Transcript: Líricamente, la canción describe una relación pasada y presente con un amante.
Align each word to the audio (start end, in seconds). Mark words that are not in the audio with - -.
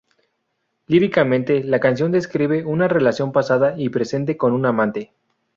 Líricamente, 0.87 1.63
la 1.63 1.79
canción 1.79 2.11
describe 2.11 2.65
una 2.65 2.87
relación 2.87 3.31
pasada 3.31 3.75
y 3.77 3.89
presente 3.89 4.35
con 4.35 4.51
un 4.53 4.65
amante. 4.65 5.13